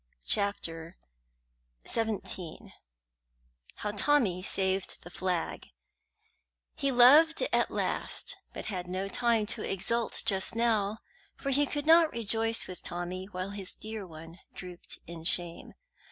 [0.25, 0.97] CHAPTER
[1.87, 2.73] XVII
[3.75, 5.67] HOW TOMMY SAVED THE FLAG
[6.73, 10.97] He loved at last, but had no time to exult just now,
[11.35, 15.75] for he could not rejoice with Tommy while his dear one drooped in shame.